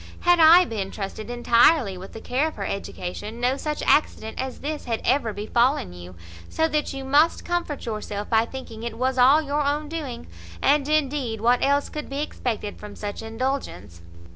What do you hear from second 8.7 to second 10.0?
it was all your own